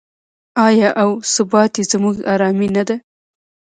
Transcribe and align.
آیا 0.67 0.89
او 1.01 1.09
ثبات 1.33 1.71
یې 1.79 1.83
زموږ 1.91 2.15
ارامي 2.33 2.69
نه 2.75 2.83
ده؟ 2.87 2.95